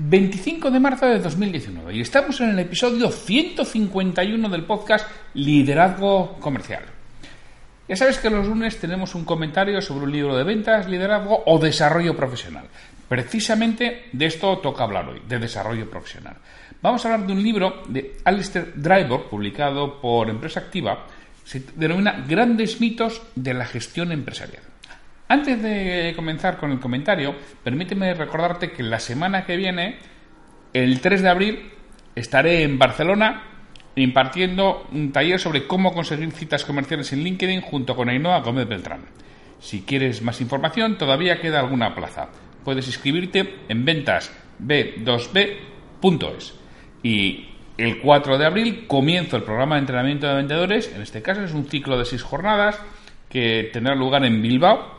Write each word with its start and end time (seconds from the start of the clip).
25 0.00 0.70
de 0.70 0.78
marzo 0.78 1.06
de 1.06 1.18
2019 1.18 1.92
y 1.92 2.02
estamos 2.02 2.40
en 2.40 2.50
el 2.50 2.58
episodio 2.60 3.10
151 3.10 4.48
del 4.48 4.62
podcast 4.62 5.10
Liderazgo 5.34 6.38
Comercial. 6.38 6.84
Ya 7.88 7.96
sabes 7.96 8.18
que 8.18 8.30
los 8.30 8.46
lunes 8.46 8.78
tenemos 8.78 9.16
un 9.16 9.24
comentario 9.24 9.82
sobre 9.82 10.04
un 10.04 10.12
libro 10.12 10.36
de 10.36 10.44
ventas, 10.44 10.88
liderazgo 10.88 11.42
o 11.46 11.58
desarrollo 11.58 12.16
profesional. 12.16 12.66
Precisamente 13.08 14.04
de 14.12 14.26
esto 14.26 14.58
toca 14.58 14.84
hablar 14.84 15.08
hoy, 15.08 15.20
de 15.26 15.40
desarrollo 15.40 15.90
profesional. 15.90 16.36
Vamos 16.80 17.04
a 17.04 17.12
hablar 17.12 17.26
de 17.26 17.32
un 17.32 17.42
libro 17.42 17.82
de 17.88 18.18
Alistair 18.24 18.74
Driver, 18.76 19.22
publicado 19.28 20.00
por 20.00 20.30
Empresa 20.30 20.60
Activa, 20.60 21.06
se 21.44 21.64
denomina 21.74 22.24
Grandes 22.28 22.80
mitos 22.80 23.20
de 23.34 23.52
la 23.52 23.66
gestión 23.66 24.12
empresarial. 24.12 24.62
Antes 25.30 25.62
de 25.62 26.14
comenzar 26.16 26.56
con 26.56 26.72
el 26.72 26.80
comentario, 26.80 27.34
permíteme 27.62 28.14
recordarte 28.14 28.72
que 28.72 28.82
la 28.82 28.98
semana 28.98 29.44
que 29.44 29.56
viene, 29.56 29.98
el 30.72 31.00
3 31.02 31.20
de 31.20 31.28
abril, 31.28 31.70
estaré 32.14 32.62
en 32.62 32.78
Barcelona 32.78 33.42
impartiendo 33.94 34.88
un 34.90 35.12
taller 35.12 35.38
sobre 35.38 35.66
cómo 35.66 35.92
conseguir 35.92 36.30
citas 36.32 36.64
comerciales 36.64 37.12
en 37.12 37.24
LinkedIn 37.24 37.60
junto 37.60 37.94
con 37.94 38.08
Ainhoa 38.08 38.40
Gómez 38.40 38.66
Beltrán. 38.66 39.02
Si 39.60 39.82
quieres 39.82 40.22
más 40.22 40.40
información, 40.40 40.96
todavía 40.96 41.42
queda 41.42 41.60
alguna 41.60 41.94
plaza. 41.94 42.28
Puedes 42.64 42.86
inscribirte 42.86 43.56
en 43.68 43.84
ventas 43.84 44.32
b2b.es. 44.62 46.54
Y 47.02 47.48
el 47.76 48.00
4 48.00 48.38
de 48.38 48.46
abril 48.46 48.86
comienzo 48.86 49.36
el 49.36 49.42
programa 49.42 49.74
de 49.74 49.80
entrenamiento 49.80 50.26
de 50.26 50.36
vendedores. 50.36 50.90
En 50.94 51.02
este 51.02 51.20
caso 51.20 51.42
es 51.42 51.52
un 51.52 51.66
ciclo 51.66 51.98
de 51.98 52.06
seis 52.06 52.22
jornadas 52.22 52.80
que 53.28 53.68
tendrá 53.72 53.94
lugar 53.94 54.24
en 54.24 54.40
Bilbao 54.40 54.97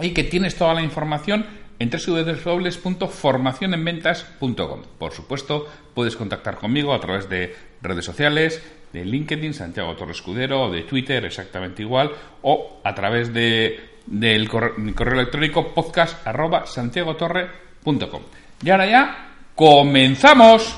y 0.00 0.10
que 0.10 0.24
tienes 0.24 0.56
toda 0.56 0.74
la 0.74 0.82
información 0.82 1.46
en 1.78 1.90
www.formacionenventas.com. 1.90 4.82
Por 4.98 5.12
supuesto, 5.12 5.68
puedes 5.94 6.16
contactar 6.16 6.56
conmigo 6.56 6.92
a 6.94 7.00
través 7.00 7.28
de 7.28 7.54
redes 7.80 8.04
sociales, 8.04 8.60
de 8.92 9.04
LinkedIn, 9.04 9.54
Santiago 9.54 9.94
Torres 9.96 10.18
Escudero, 10.18 10.64
o 10.64 10.70
de 10.70 10.82
Twitter, 10.82 11.24
exactamente 11.24 11.82
igual, 11.82 12.12
o 12.42 12.80
a 12.84 12.94
través 12.94 13.32
de, 13.32 13.80
del 14.06 14.48
correo, 14.48 15.14
electrónico 15.14 15.74
podcast 15.74 16.24
arroba 16.26 16.66
santiagotorre.com. 16.66 18.22
Y 18.62 18.70
ahora 18.70 18.86
ya, 18.86 19.34
comenzamos. 19.54 20.76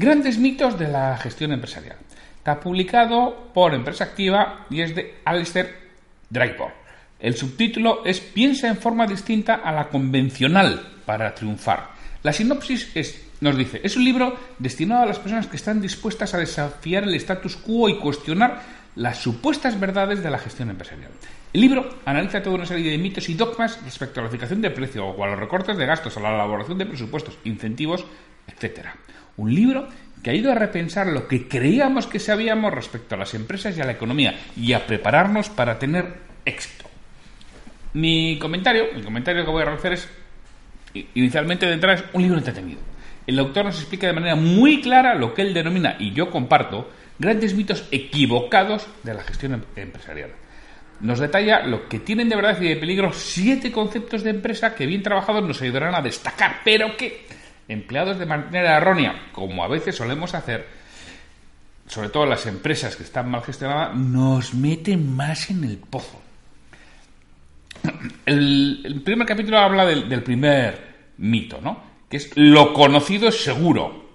Grandes 0.00 0.38
mitos 0.38 0.78
de 0.78 0.88
la 0.88 1.18
gestión 1.18 1.52
empresarial. 1.52 1.98
Está 2.38 2.58
publicado 2.58 3.50
por 3.52 3.74
Empresa 3.74 4.04
Activa 4.04 4.64
y 4.70 4.80
es 4.80 4.94
de 4.94 5.16
Alistair 5.26 5.76
Dreyfus. 6.30 6.72
El 7.18 7.36
subtítulo 7.36 8.02
es 8.06 8.18
Piensa 8.18 8.68
en 8.68 8.78
forma 8.78 9.06
distinta 9.06 9.56
a 9.56 9.70
la 9.72 9.90
convencional 9.90 10.80
para 11.04 11.34
triunfar. 11.34 11.90
La 12.22 12.32
sinopsis 12.32 12.90
nos 13.42 13.58
dice, 13.58 13.82
es 13.84 13.94
un 13.94 14.06
libro 14.06 14.38
destinado 14.58 15.02
a 15.02 15.06
las 15.06 15.18
personas 15.18 15.48
que 15.48 15.56
están 15.56 15.82
dispuestas 15.82 16.32
a 16.32 16.38
desafiar 16.38 17.04
el 17.04 17.14
status 17.16 17.56
quo 17.56 17.90
y 17.90 17.98
cuestionar 17.98 18.62
las 18.96 19.18
supuestas 19.18 19.78
verdades 19.78 20.22
de 20.22 20.30
la 20.30 20.38
gestión 20.38 20.70
empresarial. 20.70 21.10
El 21.52 21.60
libro 21.60 21.98
analiza 22.06 22.42
toda 22.42 22.56
una 22.56 22.64
serie 22.64 22.90
de 22.90 22.96
mitos 22.96 23.28
y 23.28 23.34
dogmas 23.34 23.78
respecto 23.84 24.20
a 24.20 24.24
la 24.24 24.30
fijación 24.30 24.62
de 24.62 24.70
precio 24.70 25.04
o 25.04 25.24
a 25.24 25.26
los 25.26 25.38
recortes 25.38 25.76
de 25.76 25.84
gastos, 25.84 26.16
a 26.16 26.20
la 26.20 26.34
elaboración 26.34 26.78
de 26.78 26.86
presupuestos, 26.86 27.36
incentivos, 27.44 28.06
etc. 28.48 28.88
Un 29.36 29.54
libro 29.54 29.88
que 30.22 30.30
ha 30.30 30.34
ido 30.34 30.52
a 30.52 30.54
repensar 30.54 31.06
lo 31.06 31.26
que 31.26 31.48
creíamos 31.48 32.06
que 32.06 32.18
sabíamos 32.18 32.72
respecto 32.72 33.14
a 33.14 33.18
las 33.18 33.34
empresas 33.34 33.76
y 33.76 33.80
a 33.80 33.84
la 33.84 33.92
economía 33.92 34.38
y 34.56 34.72
a 34.72 34.86
prepararnos 34.86 35.48
para 35.48 35.78
tener 35.78 36.14
éxito. 36.44 36.90
Mi 37.92 38.38
comentario, 38.38 38.84
el 38.94 39.04
comentario 39.04 39.44
que 39.44 39.50
voy 39.50 39.62
a 39.62 39.66
realizar 39.66 39.92
es, 39.92 40.08
inicialmente 41.14 41.66
de 41.66 41.72
entrada, 41.72 41.96
es 41.96 42.04
un 42.12 42.22
libro 42.22 42.38
entretenido. 42.38 42.80
El 43.26 43.38
autor 43.38 43.66
nos 43.66 43.78
explica 43.80 44.06
de 44.06 44.12
manera 44.12 44.36
muy 44.36 44.80
clara 44.80 45.14
lo 45.14 45.34
que 45.34 45.42
él 45.42 45.54
denomina, 45.54 45.96
y 45.98 46.12
yo 46.12 46.30
comparto, 46.30 46.90
grandes 47.18 47.54
mitos 47.54 47.86
equivocados 47.90 48.86
de 49.02 49.14
la 49.14 49.22
gestión 49.22 49.54
em-, 49.54 49.62
empresarial. 49.76 50.30
Nos 51.00 51.18
detalla 51.18 51.66
lo 51.66 51.88
que 51.88 51.98
tienen 51.98 52.28
de 52.28 52.36
verdad 52.36 52.60
y 52.60 52.68
de 52.68 52.76
peligro 52.76 53.12
siete 53.12 53.72
conceptos 53.72 54.22
de 54.22 54.30
empresa 54.30 54.74
que 54.74 54.86
bien 54.86 55.02
trabajados 55.02 55.46
nos 55.46 55.60
ayudarán 55.62 55.94
a 55.94 56.02
destacar, 56.02 56.60
pero 56.64 56.96
que 56.96 57.26
empleados 57.70 58.18
de 58.18 58.26
manera 58.26 58.76
errónea, 58.76 59.28
como 59.32 59.62
a 59.64 59.68
veces 59.68 59.94
solemos 59.94 60.34
hacer, 60.34 60.66
sobre 61.86 62.08
todo 62.08 62.26
las 62.26 62.46
empresas 62.46 62.96
que 62.96 63.04
están 63.04 63.30
mal 63.30 63.42
gestionadas, 63.42 63.96
nos 63.96 64.54
meten 64.54 65.14
más 65.14 65.50
en 65.50 65.64
el 65.64 65.78
pozo. 65.78 66.20
El, 68.26 69.00
primer 69.04 69.26
capítulo 69.26 69.58
habla 69.58 69.86
del, 69.86 70.22
primer 70.22 70.90
mito, 71.18 71.60
¿no? 71.62 71.80
Que 72.08 72.18
es 72.18 72.30
lo 72.36 72.74
conocido 72.74 73.28
es 73.28 73.42
seguro. 73.42 74.08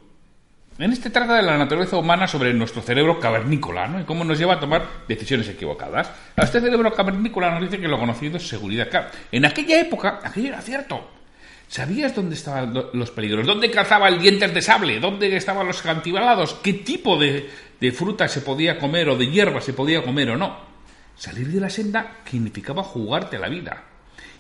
En 0.78 0.92
este 0.92 1.10
trata 1.10 1.36
de 1.36 1.42
la 1.42 1.58
naturaleza 1.58 1.98
humana 1.98 2.28
sobre 2.28 2.54
nuestro 2.54 2.82
cerebro 2.82 3.20
cavernícola, 3.20 3.88
¿no? 3.88 4.02
Y 4.02 4.04
cómo 4.04 4.26
nos 4.26 4.38
lleva 4.38 4.56
a 4.56 4.60
tomar 4.60 4.86
decisiones 5.08 5.48
equivocadas. 5.48 6.12
Este 6.36 6.60
cerebro 6.60 6.94
cavernícola 6.94 7.52
nos 7.52 7.62
dice 7.62 7.80
que 7.80 7.88
lo 7.88 7.98
conocido 7.98 8.36
es 8.36 8.48
seguridad. 8.48 9.10
En 9.32 9.46
aquella 9.46 9.80
época, 9.80 10.20
aquello 10.22 10.50
era 10.50 10.62
cierto. 10.62 11.10
¿Sabías 11.76 12.16
dónde 12.16 12.36
estaban 12.36 12.74
los 12.94 13.12
peligros? 13.12 13.46
¿Dónde 13.46 13.70
cazaba 13.70 14.08
el 14.08 14.18
dientes 14.18 14.54
de 14.54 14.62
sable? 14.62 14.98
¿Dónde 15.02 15.36
estaban 15.36 15.68
los 15.68 15.82
cantibalados? 15.82 16.54
¿Qué 16.64 16.72
tipo 16.72 17.20
de, 17.20 17.50
fruta 17.92 18.30
se 18.30 18.40
podía 18.40 18.80
comer 18.80 19.10
o 19.10 19.18
de 19.18 19.30
hierba 19.30 19.60
se 19.60 19.74
podía 19.74 20.02
comer 20.02 20.30
o 20.30 20.38
no? 20.38 20.56
Salir 21.18 21.50
de 21.50 21.60
la 21.60 21.70
senda 21.70 22.22
significaba 22.24 22.82
jugarte 22.82 23.38
la 23.38 23.50
vida. 23.50 23.84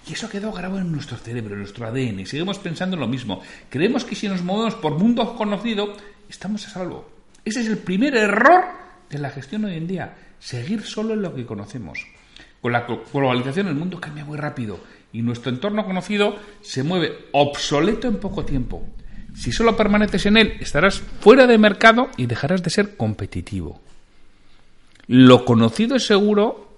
Y 0.08 0.14
eso 0.14 0.28
ha 0.28 0.30
quedado 0.30 0.54
grabado 0.54 0.80
en 0.80 0.94
nuestro 0.94 1.18
cerebro, 1.18 1.56
en 1.56 1.60
nuestro 1.60 1.86
ADN. 1.86 2.26
Seguimos 2.26 2.58
pensando 2.60 2.96
en 2.96 3.02
lo 3.02 3.08
mismo. 3.10 3.42
Creemos 3.70 4.06
que 4.06 4.16
si 4.16 4.30
nos 4.30 4.42
movemos 4.42 4.76
por 4.76 4.98
mundo 4.98 5.36
conocido, 5.36 5.94
estamos 6.30 6.66
a 6.68 6.70
salvo. 6.70 7.06
Ese 7.44 7.60
es 7.60 7.68
el 7.68 7.80
primer 7.80 8.16
error 8.16 8.64
de 9.10 9.20
la 9.20 9.30
gestión 9.30 9.66
hoy 9.66 9.76
en 9.76 9.88
día. 9.88 10.16
Seguir 10.40 10.84
solo 10.84 11.16
en 11.16 11.22
lo 11.22 11.36
que 11.36 11.46
conocemos. 11.46 12.00
Con 12.62 12.72
la 12.72 12.88
globalización 13.12 13.68
el 13.68 13.76
mundo 13.76 14.00
cambia 14.00 14.24
muy 14.24 14.38
rápido 14.38 14.80
y 15.16 15.22
nuestro 15.22 15.50
entorno 15.50 15.86
conocido 15.86 16.36
se 16.62 16.84
mueve 16.84 17.28
obsoleto 17.32 18.10
en 18.10 18.18
poco 18.18 18.44
tiempo. 18.44 18.86
Si 19.34 19.54
solo 19.54 19.78
permaneces 19.78 20.26
en 20.26 20.36
él, 20.36 20.58
estarás 20.60 21.00
fuera 21.00 21.48
de 21.48 21.58
mercado 21.58 22.10
y 22.18 22.26
dejarás 22.26 22.62
de 22.62 22.70
ser 22.70 22.98
competitivo. 22.98 23.82
Lo 25.08 25.46
conocido 25.46 25.96
es 25.96 26.06
seguro 26.06 26.78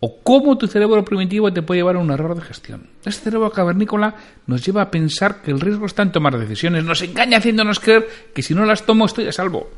o 0.00 0.20
cómo 0.22 0.58
tu 0.58 0.66
cerebro 0.66 1.02
primitivo 1.02 1.50
te 1.50 1.62
puede 1.62 1.78
llevar 1.78 1.96
a 1.96 2.00
un 2.00 2.10
error 2.10 2.34
de 2.34 2.42
gestión. 2.42 2.88
Este 3.06 3.24
cerebro 3.24 3.50
cavernícola 3.50 4.14
nos 4.46 4.64
lleva 4.66 4.82
a 4.82 4.90
pensar 4.90 5.40
que 5.40 5.50
el 5.50 5.60
riesgo 5.60 5.86
está 5.86 6.02
en 6.02 6.12
tomar 6.12 6.38
decisiones, 6.38 6.84
nos 6.84 7.00
engaña 7.00 7.38
haciéndonos 7.38 7.80
creer 7.80 8.06
que 8.34 8.42
si 8.42 8.54
no 8.54 8.66
las 8.66 8.84
tomo 8.84 9.06
estoy 9.06 9.28
a 9.28 9.32
salvo. 9.32 9.70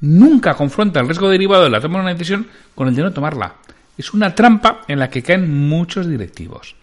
Nunca 0.00 0.54
confronta 0.54 1.00
el 1.00 1.06
riesgo 1.06 1.28
derivado 1.28 1.64
de 1.64 1.70
la 1.70 1.80
toma 1.80 1.98
de 1.98 2.04
una 2.04 2.12
decisión 2.12 2.46
con 2.76 2.86
el 2.86 2.94
de 2.94 3.02
no 3.02 3.12
tomarla. 3.12 3.56
Es 3.98 4.14
una 4.14 4.32
trampa 4.32 4.82
en 4.86 5.00
la 5.00 5.10
que 5.10 5.22
caen 5.22 5.68
muchos 5.68 6.06
directivos. 6.08 6.76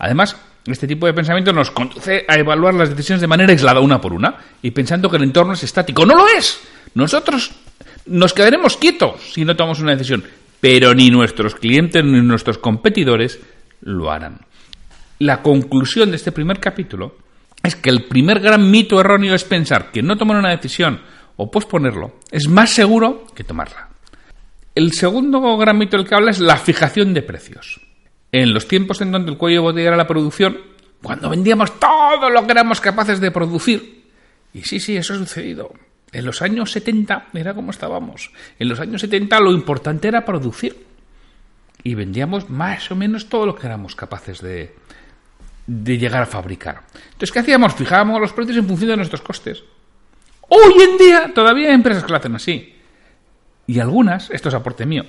Además, 0.00 0.34
este 0.66 0.86
tipo 0.86 1.06
de 1.06 1.12
pensamiento 1.12 1.52
nos 1.52 1.70
conduce 1.70 2.24
a 2.26 2.36
evaluar 2.36 2.74
las 2.74 2.88
decisiones 2.88 3.20
de 3.20 3.26
manera 3.26 3.52
aislada 3.52 3.80
una 3.80 4.00
por 4.00 4.14
una 4.14 4.34
y 4.62 4.70
pensando 4.70 5.10
que 5.10 5.18
el 5.18 5.24
entorno 5.24 5.52
es 5.52 5.62
estático. 5.62 6.06
¡No 6.06 6.14
lo 6.14 6.26
es! 6.26 6.60
Nosotros 6.94 7.52
nos 8.06 8.32
quedaremos 8.32 8.78
quietos 8.78 9.20
si 9.32 9.44
no 9.44 9.54
tomamos 9.54 9.80
una 9.80 9.92
decisión, 9.92 10.24
pero 10.58 10.94
ni 10.94 11.10
nuestros 11.10 11.54
clientes 11.54 12.02
ni 12.02 12.22
nuestros 12.22 12.56
competidores 12.58 13.40
lo 13.82 14.10
harán. 14.10 14.40
La 15.18 15.42
conclusión 15.42 16.10
de 16.10 16.16
este 16.16 16.32
primer 16.32 16.60
capítulo 16.60 17.16
es 17.62 17.76
que 17.76 17.90
el 17.90 18.04
primer 18.04 18.40
gran 18.40 18.70
mito 18.70 18.98
erróneo 18.98 19.34
es 19.34 19.44
pensar 19.44 19.90
que 19.92 20.02
no 20.02 20.16
tomar 20.16 20.38
una 20.38 20.50
decisión 20.50 21.02
o 21.36 21.50
posponerlo 21.50 22.20
es 22.30 22.48
más 22.48 22.70
seguro 22.70 23.26
que 23.34 23.44
tomarla. 23.44 23.90
El 24.74 24.92
segundo 24.92 25.58
gran 25.58 25.76
mito 25.76 25.98
del 25.98 26.06
que 26.06 26.14
habla 26.14 26.30
es 26.30 26.40
la 26.40 26.56
fijación 26.56 27.12
de 27.12 27.20
precios. 27.20 27.80
En 28.32 28.54
los 28.54 28.68
tiempos 28.68 29.00
en 29.00 29.12
donde 29.12 29.32
el 29.32 29.38
cuello 29.38 29.62
botella 29.62 29.88
era 29.88 29.96
la 29.96 30.06
producción, 30.06 30.58
cuando 31.02 31.30
vendíamos 31.30 31.78
todo 31.80 32.30
lo 32.30 32.46
que 32.46 32.52
éramos 32.52 32.80
capaces 32.80 33.20
de 33.20 33.30
producir, 33.30 34.04
y 34.52 34.62
sí, 34.62 34.80
sí, 34.80 34.96
eso 34.96 35.14
ha 35.14 35.18
sucedido. 35.18 35.72
En 36.12 36.24
los 36.24 36.42
años 36.42 36.72
70, 36.72 37.28
mira 37.32 37.54
cómo 37.54 37.70
estábamos. 37.70 38.32
En 38.58 38.68
los 38.68 38.80
años 38.80 39.00
70 39.00 39.38
lo 39.40 39.52
importante 39.52 40.08
era 40.08 40.24
producir. 40.24 40.86
Y 41.82 41.94
vendíamos 41.94 42.50
más 42.50 42.90
o 42.90 42.96
menos 42.96 43.28
todo 43.28 43.46
lo 43.46 43.54
que 43.54 43.66
éramos 43.66 43.94
capaces 43.94 44.40
de, 44.40 44.74
de 45.66 45.98
llegar 45.98 46.22
a 46.22 46.26
fabricar. 46.26 46.82
Entonces, 46.94 47.30
¿qué 47.32 47.38
hacíamos? 47.38 47.74
Fijábamos 47.74 48.20
los 48.20 48.32
precios 48.32 48.58
en 48.58 48.66
función 48.66 48.90
de 48.90 48.96
nuestros 48.96 49.22
costes. 49.22 49.62
Hoy 50.48 50.74
en 50.82 50.98
día 50.98 51.32
todavía 51.32 51.68
hay 51.68 51.74
empresas 51.74 52.02
que 52.02 52.10
lo 52.10 52.16
hacen 52.16 52.34
así. 52.34 52.74
Y 53.66 53.78
algunas, 53.78 54.30
esto 54.30 54.48
es 54.48 54.54
aporte 54.54 54.84
mío, 54.84 55.04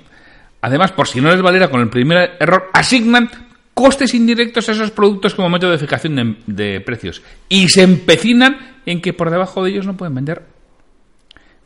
además, 0.62 0.92
por 0.92 1.08
si 1.08 1.22
no 1.22 1.30
les 1.30 1.42
valiera 1.42 1.70
con 1.70 1.82
el 1.82 1.90
primer 1.90 2.38
error, 2.40 2.70
asignan 2.74 3.30
costes 3.74 4.14
indirectos 4.14 4.70
a 4.70 4.74
esos 4.74 4.92
productos 4.92 5.34
como 5.34 5.50
método 5.50 5.72
de 5.72 5.78
fijación 5.78 6.16
de, 6.16 6.36
de 6.46 6.82
precios. 6.82 7.22
Y 7.50 7.68
se 7.70 7.84
empecinan 7.84 8.78
en 8.86 9.02
que 9.02 9.14
por 9.14 9.30
debajo 9.30 9.64
de 9.64 9.72
ellos 9.72 9.86
no 9.86 9.98
pueden 9.98 10.16
vender. 10.16 10.44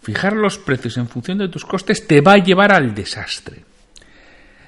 Fijar 0.01 0.33
los 0.33 0.57
precios 0.57 0.97
en 0.97 1.07
función 1.07 1.37
de 1.37 1.49
tus 1.49 1.65
costes 1.65 2.05
te 2.07 2.21
va 2.21 2.33
a 2.33 2.43
llevar 2.43 2.71
al 2.71 2.93
desastre. 2.93 3.63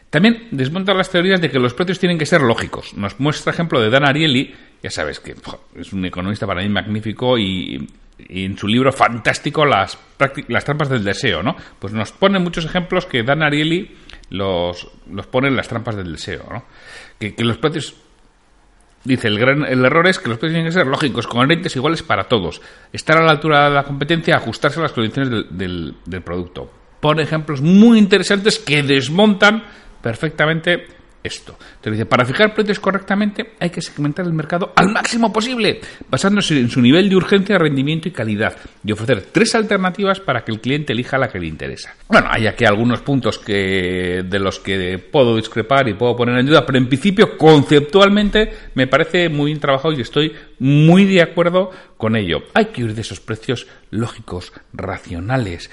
También 0.10 0.48
desmonta 0.52 0.94
las 0.94 1.10
teorías 1.10 1.42
de 1.42 1.50
que 1.50 1.60
los 1.60 1.74
precios 1.74 2.00
tienen 2.00 2.18
que 2.18 2.26
ser 2.26 2.42
lógicos. 2.42 2.94
Nos 2.96 3.20
muestra 3.20 3.52
ejemplo 3.52 3.82
de 3.82 3.90
Dan 3.90 4.06
Ariely, 4.06 4.56
ya 4.82 4.90
sabes 4.90 5.20
que 5.20 5.36
es 5.76 5.94
un 5.94 6.06
economista 6.06 6.48
para 6.48 6.62
mí 6.62 6.70
magnífico 6.70 7.38
y, 7.38 7.88
en 8.18 8.58
su 8.58 8.68
libro 8.68 8.92
fantástico 8.92 9.66
las, 9.66 9.98
las 10.48 10.66
trampas 10.66 10.90
del 10.90 11.04
deseo, 11.04 11.44
¿no? 11.44 11.56
Pues 11.78 11.94
nos 11.94 12.12
pone 12.12 12.40
muchos 12.40 12.66
ejemplos 12.66 13.06
que 13.06 13.24
Dan 13.24 13.44
Ariely 13.44 13.96
los, 14.30 14.90
pone 15.30 15.50
en 15.50 15.58
las 15.58 15.68
trampas 15.68 15.98
del 15.98 16.14
deseo, 16.14 16.46
¿no? 16.50 16.64
Que, 17.20 17.34
los 17.44 17.58
precios 17.58 17.96
Dice, 19.04 19.30
el, 19.30 19.40
gran, 19.40 19.64
error 19.64 20.06
es 20.08 20.20
que 20.20 20.28
los 20.28 20.38
precios 20.38 20.56
tienen 20.56 20.70
que 20.70 20.78
ser 20.78 20.88
lógicos, 20.88 21.28
coherentes, 21.28 21.76
iguales 21.78 22.04
para 22.04 22.26
todos. 22.26 22.62
Estar 22.92 23.18
a 23.18 23.24
la 23.24 23.32
altura 23.32 23.70
de 23.70 23.76
la 23.76 23.84
competencia, 23.84 24.36
ajustarse 24.36 24.80
a 24.80 24.84
las 24.84 24.92
condiciones 24.92 25.46
del 25.50 26.22
producto. 26.26 26.70
Pone 27.00 27.24
ejemplos 27.24 27.62
muy 27.62 28.00
interesantes 28.00 28.60
que 28.60 28.84
desmontan 28.84 29.64
perfectamente 30.02 30.98
esto. 31.28 31.58
Te 31.82 31.92
dice, 31.92 32.06
para 32.06 32.26
fijar 32.26 32.54
precios 32.54 32.80
correctamente 32.80 33.54
hay 33.60 33.70
que 33.70 33.82
segmentar 33.82 34.26
el 34.26 34.34
mercado 34.34 34.74
al 34.76 34.90
máximo 34.90 35.32
posible, 35.32 35.80
basándose 36.10 36.60
en 36.60 36.70
su 36.70 36.82
nivel 36.82 37.10
de 37.10 37.16
urgencia, 37.16 37.58
rendimiento 37.58 38.08
y 38.08 38.12
calidad, 38.12 38.56
y 38.84 38.92
ofrecer 38.92 39.28
tres 39.32 39.54
alternativas 39.56 40.20
para 40.20 40.44
que 40.44 40.52
el 40.52 40.62
cliente 40.62 40.94
elija 40.94 41.18
la 41.18 41.30
que 41.30 41.40
le 41.40 41.48
interesa. 41.48 41.94
Bueno, 42.08 42.28
hay 42.32 42.48
aquí 42.48 42.66
algunos 42.66 43.02
puntos 43.02 43.40
que, 43.40 44.24
de 44.28 44.40
los 44.40 44.60
que 44.60 44.98
puedo 45.00 45.36
discrepar 45.36 45.88
y 45.88 45.94
puedo 45.94 46.16
poner 46.16 46.38
en 46.40 46.46
duda, 46.46 46.66
pero 46.66 46.78
en 46.78 46.88
principio, 46.88 47.38
conceptualmente, 47.38 48.52
me 48.74 48.88
parece 48.88 49.30
muy 49.30 49.48
bien 49.48 49.60
trabajado 49.60 49.94
y 49.94 50.02
estoy 50.02 50.34
muy 50.60 51.06
de 51.06 51.22
acuerdo 51.22 51.72
con 51.98 52.16
ello. 52.16 52.44
Hay 52.54 52.68
que 52.68 52.84
huir 52.84 52.96
de 52.96 53.02
esos 53.02 53.20
precios 53.20 53.68
lógicos, 53.92 54.54
racionales 54.74 55.70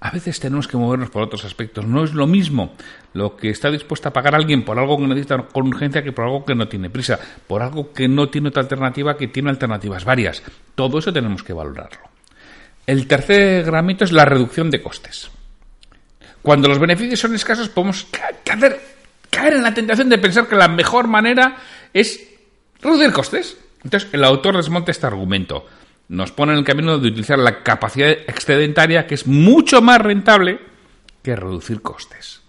a 0.00 0.10
veces 0.10 0.38
tenemos 0.38 0.68
que 0.68 0.76
movernos 0.76 1.10
por 1.10 1.22
otros 1.22 1.44
aspectos. 1.44 1.84
No 1.84 2.04
es 2.04 2.14
lo 2.14 2.26
mismo 2.26 2.74
lo 3.14 3.36
que 3.36 3.50
está 3.50 3.70
dispuesto 3.70 4.08
a 4.08 4.12
pagar 4.12 4.34
alguien 4.34 4.64
por 4.64 4.78
algo 4.78 4.96
que 4.96 5.06
necesita 5.06 5.38
con 5.38 5.66
urgencia 5.66 6.02
que 6.02 6.12
por 6.12 6.24
algo 6.24 6.44
que 6.44 6.54
no 6.54 6.68
tiene 6.68 6.88
prisa, 6.88 7.18
por 7.46 7.62
algo 7.62 7.92
que 7.92 8.06
no 8.06 8.28
tiene 8.28 8.48
otra 8.48 8.62
alternativa 8.62 9.16
que 9.16 9.28
tiene 9.28 9.50
alternativas 9.50 10.04
varias. 10.04 10.42
Todo 10.74 10.98
eso 10.98 11.12
tenemos 11.12 11.42
que 11.42 11.52
valorarlo. 11.52 12.08
El 12.86 13.06
tercer 13.06 13.64
gran 13.64 13.86
mito 13.86 14.04
es 14.04 14.12
la 14.12 14.24
reducción 14.24 14.70
de 14.70 14.80
costes. 14.80 15.30
Cuando 16.42 16.68
los 16.68 16.78
beneficios 16.78 17.18
son 17.18 17.34
escasos 17.34 17.68
podemos 17.68 18.06
caer, 18.44 18.80
caer 19.28 19.54
en 19.54 19.62
la 19.62 19.74
tentación 19.74 20.08
de 20.08 20.18
pensar 20.18 20.46
que 20.46 20.56
la 20.56 20.68
mejor 20.68 21.08
manera 21.08 21.56
es 21.92 22.24
reducir 22.80 23.12
costes. 23.12 23.58
Entonces 23.82 24.08
el 24.12 24.22
autor 24.22 24.56
desmonta 24.56 24.92
este 24.92 25.06
argumento 25.06 25.66
nos 26.08 26.32
pone 26.32 26.52
en 26.52 26.58
el 26.58 26.64
camino 26.64 26.98
de 26.98 27.08
utilizar 27.08 27.38
la 27.38 27.62
capacidad 27.62 28.10
excedentaria, 28.10 29.06
que 29.06 29.14
es 29.14 29.26
mucho 29.26 29.82
más 29.82 30.00
rentable 30.00 30.58
que 31.22 31.36
reducir 31.36 31.82
costes. 31.82 32.40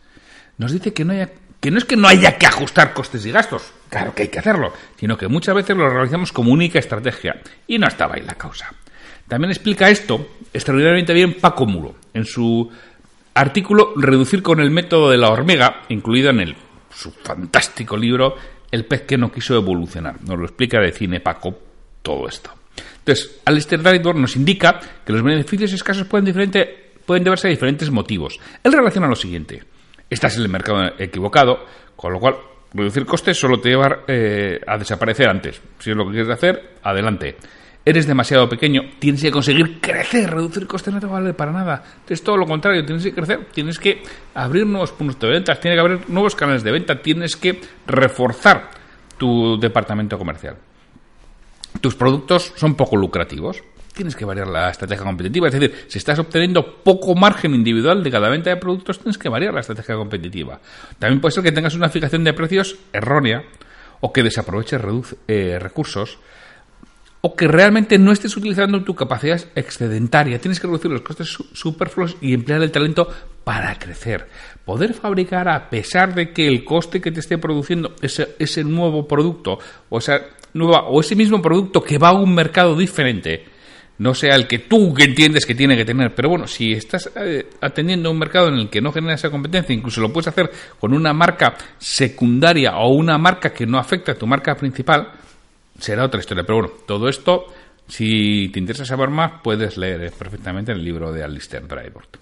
Nos 0.57 0.71
dice 0.71 0.93
que 0.93 1.03
no, 1.03 1.13
haya, 1.13 1.29
que 1.59 1.71
no 1.71 1.77
es 1.77 1.85
que 1.85 1.97
no 1.97 2.07
haya 2.07 2.37
que 2.37 2.45
ajustar 2.45 2.93
costes 2.93 3.25
y 3.25 3.31
gastos, 3.31 3.73
claro 3.89 4.15
que 4.15 4.23
hay 4.23 4.27
que 4.29 4.39
hacerlo, 4.39 4.73
sino 4.97 5.17
que 5.17 5.27
muchas 5.27 5.55
veces 5.55 5.75
lo 5.75 5.89
realizamos 5.89 6.31
como 6.31 6.51
única 6.51 6.79
estrategia, 6.79 7.41
y 7.67 7.77
no 7.77 7.87
estaba 7.87 8.15
ahí 8.15 8.21
la 8.21 8.35
causa. 8.35 8.73
También 9.27 9.51
explica 9.51 9.89
esto 9.89 10.27
extraordinariamente 10.53 11.13
bien 11.13 11.35
Paco 11.35 11.65
Muro, 11.65 11.95
en 12.13 12.25
su 12.25 12.71
artículo 13.33 13.93
Reducir 13.95 14.41
con 14.41 14.59
el 14.59 14.71
método 14.71 15.09
de 15.11 15.17
la 15.17 15.29
hormiga, 15.29 15.83
incluido 15.89 16.29
en 16.29 16.39
el, 16.39 16.55
su 16.93 17.11
fantástico 17.11 17.95
libro 17.95 18.35
El 18.71 18.85
pez 18.85 19.03
que 19.03 19.17
no 19.17 19.31
quiso 19.31 19.55
evolucionar. 19.55 20.21
Nos 20.23 20.37
lo 20.37 20.45
explica 20.45 20.79
de 20.79 20.91
cine 20.91 21.19
Paco 21.19 21.57
todo 22.01 22.27
esto. 22.27 22.58
Entonces, 23.09 23.41
Alistair 23.43 23.81
Dryden 23.81 24.21
nos 24.21 24.35
indica 24.35 24.79
que 25.03 25.11
los 25.11 25.23
beneficios 25.23 25.73
escasos 25.73 26.05
pueden, 26.05 26.25
diferente, 26.25 26.91
deberse 27.07 27.47
a 27.47 27.49
diferentes 27.49 27.89
motivos. 27.89 28.39
Él 28.63 28.71
relaciona 28.71 29.07
lo 29.07 29.15
siguiente. 29.15 29.63
Estás 30.07 30.37
en 30.37 30.43
el 30.43 30.49
mercado 30.49 30.91
equivocado, 30.99 31.65
con 31.95 32.13
lo 32.13 32.19
cual 32.19 32.35
reducir 32.71 33.07
costes 33.07 33.39
solo 33.39 33.59
te 33.59 33.69
lleva 33.69 34.01
eh, 34.07 34.59
a 34.67 34.77
desaparecer 34.77 35.27
antes. 35.27 35.59
Si 35.79 35.89
es 35.89 35.95
lo 35.95 36.05
que 36.05 36.11
quieres 36.11 36.29
hacer, 36.29 36.75
adelante. 36.83 37.35
Eres 37.83 38.05
demasiado 38.05 38.47
pequeño, 38.47 38.81
tienes 38.99 39.23
que 39.23 39.31
conseguir 39.31 39.81
crecer, 39.81 40.29
reducir 40.29 40.67
costes 40.67 40.93
no 40.93 40.99
te 40.99 41.07
vale 41.07 41.33
para 41.33 41.51
nada. 41.51 41.83
Es 42.07 42.21
todo 42.21 42.37
lo 42.37 42.45
contrario, 42.45 42.85
tienes 42.85 43.03
que 43.03 43.13
crecer, 43.13 43.47
tienes 43.51 43.79
que 43.79 44.03
abrir 44.35 44.67
nuevos 44.67 44.91
puntos 44.91 45.19
de 45.19 45.29
ventas, 45.29 45.59
tienes 45.59 45.77
que 45.77 45.81
abrir 45.81 46.09
nuevos 46.11 46.35
canales 46.35 46.63
de 46.63 46.71
venta, 46.71 47.01
tienes 47.01 47.35
que 47.35 47.59
reforzar 47.87 48.69
tu 49.17 49.59
departamento 49.59 50.15
comercial 50.15 50.57
tus 51.81 51.95
productos 51.95 52.53
son 52.55 52.75
poco 52.75 52.97
lucrativos. 52.97 53.63
Tienes 53.93 54.15
que 54.15 54.25
variar 54.25 54.47
la 54.47 54.69
estrategia 54.69 55.03
competitiva. 55.03 55.47
Es 55.47 55.53
decir, 55.53 55.85
si 55.87 55.97
estás 55.97 56.19
obteniendo 56.19 56.83
poco 56.83 57.15
margen 57.15 57.53
individual 57.53 58.03
de 58.03 58.11
cada 58.11 58.29
venta 58.29 58.49
de 58.49 58.57
productos, 58.57 58.99
tienes 58.99 59.17
que 59.17 59.29
variar 59.29 59.53
la 59.53 59.59
estrategia 59.59 59.95
competitiva. 59.95 60.59
También 60.99 61.19
puede 61.19 61.33
ser 61.33 61.43
que 61.43 61.51
tengas 61.51 61.75
una 61.75 61.89
fijación 61.89 62.23
de 62.23 62.33
precios 62.33 62.77
errónea 62.93 63.43
o 64.01 64.13
que 64.13 64.23
desaproveches 64.23 64.81
eh, 65.27 65.57
recursos 65.59 66.19
o 67.21 67.35
que 67.35 67.47
realmente 67.47 67.97
no 67.97 68.11
estés 68.11 68.37
utilizando 68.37 68.83
tu 68.83 68.95
capacidad 68.95 69.41
excedentaria. 69.55 70.39
Tienes 70.39 70.59
que 70.59 70.67
reducir 70.67 70.91
los 70.91 71.01
costes 71.01 71.27
superfluos 71.53 72.15
y 72.21 72.33
emplear 72.33 72.61
el 72.61 72.71
talento 72.71 73.09
para 73.49 73.73
crecer. 73.79 74.27
Poder 74.63 74.93
fabricar 74.93 75.49
a 75.49 75.71
pesar 75.71 76.13
de 76.13 76.31
que 76.31 76.47
el 76.47 76.63
coste 76.63 77.01
que 77.01 77.11
te 77.11 77.19
esté 77.19 77.39
produciendo 77.39 77.95
ese, 77.99 78.35
ese 78.37 78.63
nuevo 78.63 79.07
producto 79.07 79.57
o 79.89 79.97
esa 79.97 80.21
nueva 80.53 80.83
o 80.83 81.01
ese 81.01 81.15
mismo 81.15 81.41
producto 81.41 81.81
que 81.81 81.97
va 81.97 82.09
a 82.09 82.13
un 82.13 82.35
mercado 82.35 82.77
diferente 82.77 83.43
no 83.97 84.13
sea 84.13 84.35
el 84.35 84.45
que 84.45 84.59
tú 84.59 84.93
entiendes 84.99 85.47
que 85.47 85.55
tiene 85.55 85.75
que 85.75 85.83
tener. 85.83 86.13
Pero 86.13 86.29
bueno, 86.29 86.45
si 86.45 86.73
estás 86.73 87.09
eh, 87.15 87.49
atendiendo 87.59 88.09
a 88.09 88.11
un 88.11 88.19
mercado 88.19 88.49
en 88.49 88.53
el 88.53 88.69
que 88.69 88.81
no 88.81 88.91
genera 88.91 89.15
esa 89.15 89.31
competencia, 89.31 89.73
incluso 89.73 89.99
lo 89.99 90.13
puedes 90.13 90.27
hacer 90.27 90.51
con 90.79 90.93
una 90.93 91.11
marca 91.11 91.57
secundaria 91.79 92.77
o 92.77 92.89
una 92.89 93.17
marca 93.17 93.51
que 93.51 93.65
no 93.65 93.79
afecta 93.79 94.11
a 94.11 94.15
tu 94.15 94.27
marca 94.27 94.55
principal, 94.55 95.11
será 95.79 96.05
otra 96.05 96.19
historia. 96.19 96.43
Pero 96.43 96.59
bueno, 96.59 96.73
todo 96.85 97.09
esto, 97.09 97.47
si 97.89 98.49
te 98.49 98.59
interesa 98.59 98.85
saber 98.85 99.09
más, 99.09 99.41
puedes 99.43 99.77
leer 99.77 100.03
eh, 100.03 100.11
perfectamente 100.17 100.71
el 100.71 100.83
libro 100.83 101.11
de 101.11 101.23
Alistair 101.23 101.67
Drybort. 101.67 102.17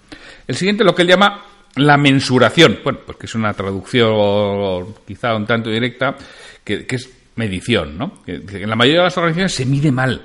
El 0.46 0.56
siguiente, 0.56 0.82
lo 0.82 0.94
que 0.94 1.02
él 1.02 1.08
llama 1.08 1.44
la 1.76 1.96
mensuración. 1.96 2.80
Bueno, 2.82 3.00
pues 3.04 3.18
que 3.18 3.26
es 3.26 3.34
una 3.34 3.52
traducción 3.52 4.94
quizá 5.06 5.36
un 5.36 5.46
tanto 5.46 5.70
directa, 5.70 6.16
que, 6.64 6.86
que 6.86 6.96
es 6.96 7.10
medición, 7.36 7.96
¿no? 7.96 8.20
En 8.26 8.68
la 8.68 8.76
mayoría 8.76 9.00
de 9.00 9.04
las 9.04 9.16
organizaciones 9.18 9.54
se 9.54 9.66
mide 9.66 9.92
mal. 9.92 10.22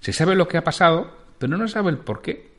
Se 0.00 0.12
sabe 0.12 0.34
lo 0.34 0.48
que 0.48 0.56
ha 0.56 0.64
pasado, 0.64 1.16
pero 1.38 1.56
no 1.56 1.66
se 1.68 1.74
sabe 1.74 1.90
el 1.90 1.98
por 1.98 2.22
qué. 2.22 2.50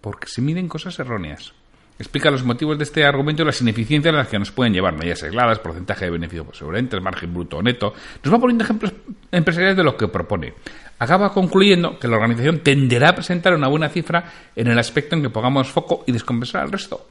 Porque 0.00 0.28
se 0.28 0.40
miden 0.40 0.68
cosas 0.68 0.98
erróneas. 0.98 1.52
Explica 2.00 2.30
los 2.30 2.42
motivos 2.44 2.78
de 2.78 2.84
este 2.84 3.04
argumento 3.04 3.42
y 3.42 3.44
las 3.44 3.60
ineficiencias 3.60 4.14
a 4.14 4.16
las 4.16 4.28
que 4.28 4.38
nos 4.38 4.50
pueden 4.50 4.72
llevar 4.72 4.96
medidas 4.96 5.22
aisladas, 5.22 5.58
porcentaje 5.58 6.06
de 6.06 6.10
beneficio 6.10 6.46
por 6.46 6.56
sobreente, 6.56 6.98
margen 6.98 7.34
bruto 7.34 7.58
o 7.58 7.62
neto. 7.62 7.92
Nos 8.24 8.32
va 8.32 8.38
poniendo 8.38 8.64
ejemplos 8.64 8.94
empresariales 9.30 9.76
de 9.76 9.84
lo 9.84 9.98
que 9.98 10.08
propone. 10.08 10.54
Acaba 10.98 11.30
concluyendo 11.34 11.98
que 11.98 12.08
la 12.08 12.16
organización 12.16 12.60
tenderá 12.60 13.10
a 13.10 13.14
presentar 13.16 13.54
una 13.54 13.68
buena 13.68 13.90
cifra 13.90 14.24
en 14.56 14.68
el 14.68 14.78
aspecto 14.78 15.14
en 15.14 15.20
que 15.20 15.28
pongamos 15.28 15.70
foco 15.70 16.02
y 16.06 16.12
descompensar 16.12 16.62
al 16.62 16.72
resto. 16.72 17.06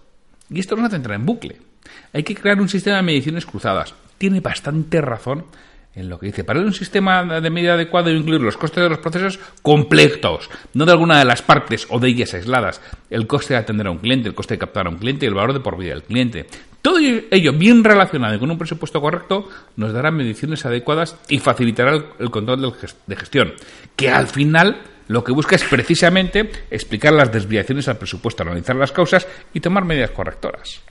Y 0.49 0.59
esto 0.59 0.75
no 0.75 0.89
centra 0.89 1.13
en 1.13 1.23
bucle. 1.23 1.57
Hay 2.11 2.23
que 2.23 2.33
crear 2.33 2.59
un 2.59 2.67
sistema 2.67 2.97
de 2.97 3.03
mediciones 3.03 3.45
cruzadas. 3.45 3.93
Tiene 4.17 4.39
bastante 4.39 5.01
razón 5.01 5.45
en 5.95 6.09
lo 6.09 6.19
que 6.19 6.27
dice. 6.27 6.43
Para 6.43 6.59
un 6.59 6.73
sistema 6.73 7.23
de 7.41 7.49
medida 7.49 7.73
adecuado 7.73 8.09
incluir 8.09 8.41
los 8.41 8.57
costes 8.57 8.83
de 8.83 8.89
los 8.89 8.99
procesos 8.99 9.39
completos, 9.61 10.49
no 10.73 10.85
de 10.85 10.91
alguna 10.91 11.19
de 11.19 11.25
las 11.25 11.41
partes 11.41 11.87
o 11.89 11.99
de 11.99 12.09
ellas 12.09 12.33
aisladas. 12.33 12.81
El 13.09 13.27
coste 13.27 13.53
de 13.53 13.59
atender 13.59 13.87
a 13.87 13.91
un 13.91 13.97
cliente, 13.97 14.29
el 14.29 14.35
coste 14.35 14.55
de 14.55 14.59
captar 14.59 14.87
a 14.87 14.89
un 14.89 14.97
cliente 14.97 15.25
y 15.25 15.29
el 15.29 15.35
valor 15.35 15.53
de 15.53 15.59
por 15.59 15.77
vida 15.77 15.93
del 15.93 16.03
cliente. 16.03 16.45
Todo 16.81 16.99
ello 16.99 17.53
bien 17.53 17.83
relacionado 17.83 18.39
con 18.39 18.51
un 18.51 18.57
presupuesto 18.57 19.01
correcto 19.01 19.49
nos 19.75 19.91
dará 19.91 20.11
mediciones 20.11 20.65
adecuadas 20.65 21.17
y 21.27 21.39
facilitará 21.39 21.93
el, 22.19 22.31
control 22.31 22.73
de 23.05 23.15
gestión, 23.17 23.53
que 23.97 24.09
al 24.09 24.27
final 24.27 24.81
lo 25.09 25.23
que 25.23 25.33
busca 25.33 25.57
es 25.57 25.63
precisamente 25.65 26.49
explicar 26.71 27.11
las 27.11 27.33
desviaciones 27.33 27.89
al 27.89 27.97
presupuesto, 27.97 28.43
analizar 28.43 28.77
las 28.77 28.93
causas 28.93 29.27
y 29.53 29.59
tomar 29.59 29.83
medidas 29.83 30.11
correctoras. 30.11 30.81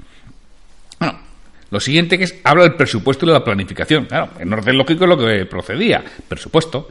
Lo 1.70 1.80
siguiente 1.80 2.16
que 2.16 2.24
es, 2.24 2.34
habla 2.44 2.62
del 2.64 2.74
presupuesto 2.74 3.26
y 3.26 3.28
de 3.28 3.34
la 3.34 3.44
planificación. 3.44 4.06
Claro, 4.06 4.30
en 4.38 4.52
orden 4.52 4.78
lógico 4.78 5.04
es 5.04 5.08
lo 5.10 5.18
que 5.18 5.44
procedía, 5.46 6.02
presupuesto. 6.26 6.90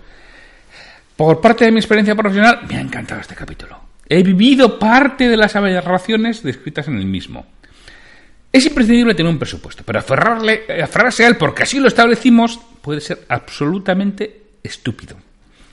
Por 1.16 1.42
parte 1.42 1.66
de 1.66 1.72
mi 1.72 1.80
experiencia 1.80 2.16
profesional, 2.16 2.62
me 2.70 2.78
ha 2.78 2.82
encantado 2.82 3.22
este 3.22 3.34
capítulo. 3.34 3.80
He 4.08 4.22
vivido 4.22 4.78
parte 4.78 5.28
de 5.28 5.36
las 5.36 5.56
aberraciones 5.56 6.44
descritas 6.44 6.88
en 6.88 6.98
el 6.98 7.06
mismo. 7.06 7.46
Es 8.52 8.66
imprescindible 8.66 9.16
tener 9.16 9.32
un 9.32 9.40
presupuesto, 9.40 9.84
pero 9.86 10.00
aferrarle, 10.00 10.64
aferrarse 10.82 11.26
a 11.26 11.28
él 11.28 11.38
porque 11.38 11.64
así 11.64 11.80
lo 11.80 11.88
establecimos 11.88 12.60
puede 12.82 13.02
ser 13.02 13.26
absolutamente 13.28 14.42
estúpido. 14.64 15.18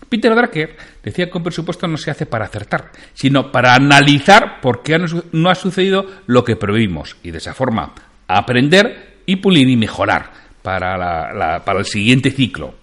Peter 0.08 0.34
Drucker 0.34 0.76
decía 1.02 1.30
que 1.30 1.38
un 1.38 1.44
presupuesto 1.44 1.86
no 1.86 1.96
se 1.96 2.10
hace 2.10 2.26
para 2.26 2.46
acertar, 2.46 2.90
sino 3.14 3.52
para 3.52 3.74
analizar 3.74 4.60
por 4.60 4.82
qué 4.82 4.98
no 5.32 5.50
ha 5.50 5.54
sucedido 5.54 6.06
lo 6.26 6.44
que 6.44 6.56
previmos 6.56 7.16
y 7.22 7.30
de 7.30 7.38
esa 7.38 7.54
forma 7.54 7.94
aprender 8.28 9.20
y 9.26 9.36
pulir 9.36 9.68
y 9.68 9.76
mejorar 9.76 10.30
para, 10.62 11.62
para 11.64 11.78
el 11.78 11.86
siguiente 11.86 12.30
ciclo. 12.30 12.74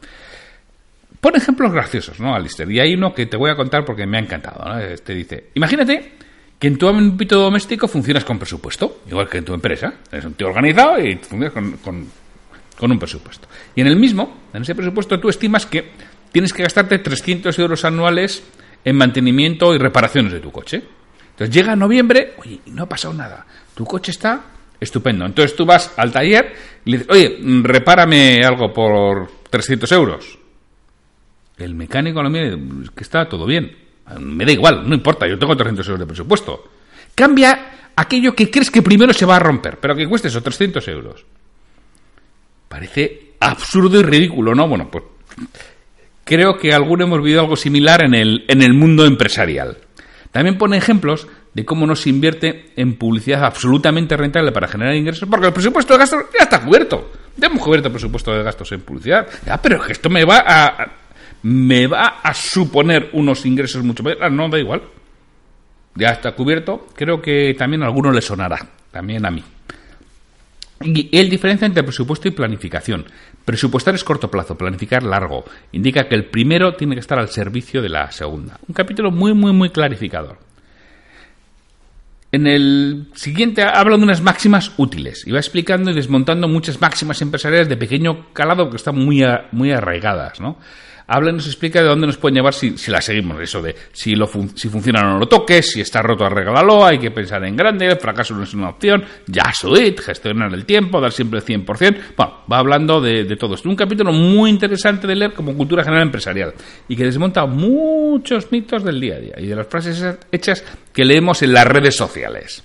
Pon 1.19 1.35
ejemplos 1.35 1.71
graciosos, 1.71 2.19
¿no, 2.19 2.33
Alistair? 2.33 2.71
Y 2.71 2.79
hay 2.79 2.95
uno 2.95 3.13
que 3.13 3.27
te 3.27 3.37
voy 3.37 3.51
a 3.51 3.55
contar 3.55 3.85
porque 3.85 4.07
me 4.07 4.17
ha 4.17 4.21
encantado. 4.21 4.63
¿no? 4.65 4.79
Este 4.79 5.13
dice, 5.13 5.49
imagínate 5.53 6.13
que 6.57 6.67
en 6.67 6.77
tu 6.77 6.87
ámbito 6.87 7.39
doméstico 7.39 7.87
funcionas 7.87 8.25
con 8.25 8.39
presupuesto, 8.39 9.01
igual 9.07 9.29
que 9.29 9.37
en 9.37 9.45
tu 9.45 9.53
empresa. 9.53 9.93
Eres 10.11 10.25
un 10.25 10.33
tío 10.33 10.47
organizado 10.47 10.99
y 10.99 11.15
funcionas 11.17 11.53
con, 11.53 12.07
con 12.81 12.91
un 12.91 12.99
presupuesto. 12.99 13.47
Y 13.75 13.81
en 13.81 13.87
el 13.87 13.95
mismo, 13.95 14.47
en 14.53 14.63
ese 14.63 14.73
presupuesto, 14.73 15.19
tú 15.19 15.29
estimas 15.29 15.67
que 15.67 15.91
tienes 16.31 16.53
que 16.53 16.63
gastarte 16.63 16.97
300 16.97 17.57
euros 17.59 17.85
anuales 17.85 18.43
en 18.83 18.95
mantenimiento 18.95 19.75
y 19.75 19.77
reparaciones 19.77 20.33
de 20.33 20.39
tu 20.39 20.51
coche. 20.51 20.83
Entonces 21.31 21.53
llega 21.53 21.75
noviembre, 21.75 22.33
oye, 22.37 22.59
y 22.65 22.71
no 22.71 22.83
ha 22.83 22.89
pasado 22.89 23.13
nada. 23.13 23.45
Tu 23.75 23.85
coche 23.85 24.11
está 24.11 24.41
estupendo. 24.81 25.25
Entonces 25.25 25.55
tú 25.55 25.65
vas 25.65 25.93
al 25.95 26.11
taller 26.11 26.53
y 26.83 26.91
le 26.91 26.97
dices, 26.97 27.13
oye, 27.13 27.39
repárame 27.61 28.41
algo 28.43 28.73
por 28.73 29.29
300 29.49 29.89
euros. 29.91 30.39
El 31.57 31.75
mecánico 31.75 32.23
lo 32.23 32.29
mira 32.29 32.57
que 32.95 33.03
está 33.03 33.29
todo 33.29 33.45
bien. 33.45 33.77
Me 34.19 34.43
da 34.43 34.51
igual, 34.51 34.89
no 34.89 34.95
importa, 34.95 35.27
yo 35.27 35.37
tengo 35.37 35.55
300 35.55 35.87
euros 35.87 35.99
de 35.99 36.05
presupuesto. 36.07 36.71
Cambia 37.13 37.91
aquello 37.95 38.33
que 38.33 38.49
crees 38.49 38.71
que 38.71 38.81
primero 38.81 39.13
se 39.13 39.25
va 39.25 39.35
a 39.35 39.39
romper, 39.39 39.77
pero 39.79 39.95
que 39.95 40.07
cueste 40.07 40.27
esos 40.27 40.43
300 40.43 40.85
euros. 40.87 41.25
Parece 42.67 43.33
absurdo 43.39 43.99
y 43.99 44.03
ridículo, 44.03 44.55
¿no? 44.55 44.67
Bueno, 44.67 44.89
pues 44.89 45.03
creo 46.23 46.57
que 46.57 46.73
alguno 46.73 47.05
hemos 47.05 47.19
vivido 47.21 47.41
algo 47.41 47.55
similar 47.55 48.03
en 48.03 48.15
el, 48.15 48.45
en 48.47 48.63
el 48.63 48.73
mundo 48.73 49.05
empresarial. 49.05 49.77
También 50.31 50.57
pone 50.57 50.77
ejemplos 50.77 51.27
de 51.53 51.65
cómo 51.65 51.85
no 51.85 51.95
se 51.95 52.09
invierte 52.09 52.71
en 52.75 52.95
publicidad 52.95 53.43
absolutamente 53.43 54.15
rentable 54.15 54.51
para 54.51 54.67
generar 54.67 54.95
ingresos, 54.95 55.27
porque 55.29 55.47
el 55.47 55.53
presupuesto 55.53 55.93
de 55.93 55.99
gastos 55.99 56.25
ya 56.37 56.43
está 56.43 56.61
cubierto. 56.61 57.11
Ya 57.37 57.47
hemos 57.47 57.61
cubierto 57.61 57.87
el 57.87 57.93
presupuesto 57.93 58.33
de 58.33 58.43
gastos 58.43 58.71
en 58.71 58.81
publicidad. 58.81 59.27
Ya, 59.45 59.61
pero 59.61 59.85
esto 59.85 60.09
me 60.09 60.23
va 60.23 60.43
a, 60.45 60.91
me 61.43 61.87
va 61.87 62.19
a 62.23 62.33
suponer 62.33 63.09
unos 63.13 63.45
ingresos 63.45 63.83
mucho 63.83 64.03
mayores. 64.03 64.23
Ah, 64.23 64.29
no, 64.29 64.49
da 64.49 64.59
igual. 64.59 64.81
Ya 65.95 66.09
está 66.09 66.33
cubierto. 66.33 66.87
Creo 66.95 67.21
que 67.21 67.53
también 67.57 67.83
a 67.83 67.87
alguno 67.87 68.11
le 68.11 68.21
sonará. 68.21 68.57
También 68.91 69.25
a 69.25 69.31
mí. 69.31 69.43
Y 70.83 71.15
el 71.17 71.29
diferencia 71.29 71.65
entre 71.65 71.83
presupuesto 71.83 72.27
y 72.27 72.31
planificación. 72.31 73.05
Presupuestar 73.45 73.95
es 73.95 74.03
corto 74.03 74.31
plazo, 74.31 74.57
planificar 74.57 75.03
largo. 75.03 75.45
Indica 75.73 76.07
que 76.07 76.15
el 76.15 76.25
primero 76.25 76.73
tiene 76.75 76.95
que 76.95 77.01
estar 77.01 77.19
al 77.19 77.29
servicio 77.29 77.81
de 77.81 77.89
la 77.89 78.11
segunda. 78.11 78.57
Un 78.67 78.73
capítulo 78.73 79.11
muy, 79.11 79.33
muy, 79.33 79.53
muy 79.53 79.69
clarificador. 79.69 80.37
En 82.31 82.47
el 82.47 83.07
siguiente 83.13 83.61
habla 83.63 83.97
de 83.97 84.03
unas 84.03 84.21
máximas 84.21 84.71
útiles 84.77 85.27
y 85.27 85.31
va 85.31 85.39
explicando 85.39 85.91
y 85.91 85.93
desmontando 85.93 86.47
muchas 86.47 86.79
máximas 86.79 87.21
empresariales 87.21 87.67
de 87.67 87.75
pequeño 87.75 88.31
calado 88.33 88.69
que 88.69 88.77
están 88.77 88.97
muy, 88.97 89.21
muy 89.51 89.71
arraigadas, 89.71 90.39
¿no? 90.39 90.57
Habla 91.07 91.31
y 91.31 91.33
nos 91.33 91.47
explica 91.47 91.81
de 91.81 91.87
dónde 91.87 92.07
nos 92.07 92.17
pueden 92.17 92.35
llevar 92.35 92.53
si, 92.53 92.75
la 92.87 93.01
seguimos. 93.01 93.39
Eso 93.41 93.61
de 93.61 93.75
si, 93.91 94.15
lo 94.15 94.29
si 94.55 94.69
funciona 94.69 95.01
o 95.01 95.13
no 95.13 95.19
lo 95.19 95.27
toques, 95.27 95.71
si 95.71 95.81
está 95.81 96.01
roto, 96.01 96.25
arréglalo, 96.25 96.85
hay 96.85 96.99
que 96.99 97.11
pensar 97.11 97.43
en 97.45 97.55
grande, 97.55 97.87
el 97.87 97.97
fracaso 97.97 98.33
no 98.35 98.43
es 98.43 98.53
una 98.53 98.69
opción, 98.69 99.03
ya 99.27 99.51
it, 99.79 99.99
gestionar 99.99 100.53
el 100.53 100.65
tiempo, 100.65 100.99
dar 101.01 101.11
siempre 101.11 101.39
el 101.39 101.45
100%. 101.45 101.97
Bueno, 102.15 102.33
va 102.51 102.57
hablando 102.57 103.01
de, 103.01 103.23
de 103.23 103.35
todo 103.35 103.55
esto. 103.55 103.69
Un 103.69 103.75
capítulo 103.75 104.11
muy 104.11 104.49
interesante 104.49 105.07
de 105.07 105.15
leer 105.15 105.33
como 105.33 105.55
cultura 105.55 105.83
general 105.83 106.03
empresarial 106.03 106.53
y 106.87 106.95
que 106.95 107.03
desmonta 107.03 107.45
muchos 107.45 108.51
mitos 108.51 108.83
del 108.83 108.99
día 108.99 109.15
a 109.15 109.19
día 109.19 109.33
y 109.37 109.47
de 109.47 109.55
las 109.55 109.67
frases 109.67 110.17
hechas 110.31 110.63
que 110.93 111.05
leemos 111.05 111.41
en 111.41 111.53
las 111.53 111.65
redes 111.65 111.95
sociales. 111.95 112.63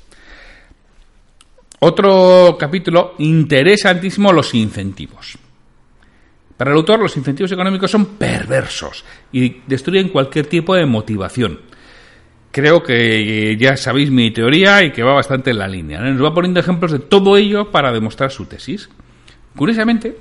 Otro 1.78 2.56
capítulo 2.58 3.14
interesantísimo, 3.18 4.32
los 4.32 4.54
incentivos. 4.54 5.38
Para 6.56 6.70
el 6.70 6.76
autor, 6.78 7.00
los 7.00 7.16
incentivos 7.16 7.52
económicos 7.52 7.90
son 7.90 8.16
perversos 8.16 9.04
y 9.30 9.60
destruyen 9.66 10.08
cualquier 10.08 10.46
tipo 10.46 10.74
de 10.74 10.86
motivación. 10.86 11.60
Creo 12.50 12.82
que 12.82 13.56
ya 13.58 13.76
sabéis 13.76 14.10
mi 14.10 14.30
teoría 14.30 14.82
y 14.82 14.90
que 14.90 15.02
va 15.02 15.12
bastante 15.12 15.50
en 15.50 15.58
la 15.58 15.68
línea. 15.68 16.00
Nos 16.00 16.24
va 16.24 16.32
poniendo 16.32 16.58
ejemplos 16.58 16.92
de 16.92 17.00
todo 17.00 17.36
ello 17.36 17.70
para 17.70 17.92
demostrar 17.92 18.30
su 18.30 18.46
tesis. 18.46 18.88
Curiosamente, 19.54 20.16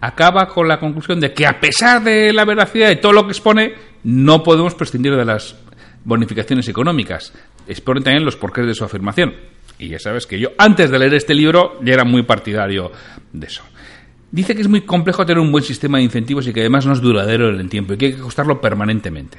acaba 0.00 0.46
con 0.48 0.68
la 0.68 0.78
conclusión 0.78 1.18
de 1.20 1.32
que 1.32 1.46
a 1.46 1.58
pesar 1.58 2.02
de 2.02 2.34
la 2.34 2.44
veracidad 2.44 2.88
de 2.88 2.96
todo 2.96 3.12
lo 3.14 3.24
que 3.24 3.32
expone, 3.32 3.72
no 4.02 4.42
podemos 4.42 4.74
prescindir 4.74 5.16
de 5.16 5.24
las 5.24 5.56
bonificaciones 6.04 6.68
económicas. 6.68 7.32
Expone 7.66 8.02
también 8.02 8.26
los 8.26 8.36
porqués 8.36 8.66
de 8.66 8.74
su 8.74 8.84
afirmación. 8.84 9.34
Y 9.78 9.88
ya 9.88 9.98
sabes 9.98 10.26
que 10.26 10.38
yo, 10.38 10.50
antes 10.58 10.90
de 10.90 10.98
leer 10.98 11.14
este 11.14 11.34
libro, 11.34 11.78
ya 11.82 11.94
era 11.94 12.04
muy 12.04 12.22
partidario 12.22 12.92
de 13.32 13.46
eso. 13.46 13.62
Dice 14.34 14.56
que 14.56 14.62
es 14.62 14.68
muy 14.68 14.80
complejo 14.80 15.24
tener 15.24 15.40
un 15.40 15.52
buen 15.52 15.62
sistema 15.62 15.98
de 15.98 16.04
incentivos 16.04 16.44
y 16.48 16.52
que 16.52 16.58
además 16.58 16.84
no 16.84 16.92
es 16.92 17.00
duradero 17.00 17.50
en 17.50 17.60
el 17.60 17.68
tiempo 17.68 17.92
y 17.92 17.96
que 17.96 18.06
hay 18.06 18.12
que 18.14 18.20
ajustarlo 18.20 18.60
permanentemente. 18.60 19.38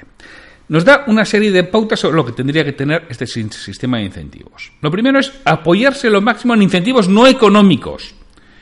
Nos 0.70 0.86
da 0.86 1.04
una 1.08 1.26
serie 1.26 1.52
de 1.52 1.66
pautas 1.66 2.00
sobre 2.00 2.16
lo 2.16 2.26
que 2.26 2.32
tendría 2.32 2.64
que 2.64 2.72
tener 2.72 3.06
este 3.10 3.28
sistema 3.28 3.98
de 3.98 4.06
incentivos. 4.06 4.72
Lo 4.80 4.90
primero 4.90 5.20
es 5.20 5.34
apoyarse 5.44 6.10
lo 6.10 6.22
máximo 6.22 6.54
en 6.54 6.62
incentivos 6.62 7.10
no 7.10 7.28
económicos. 7.28 8.16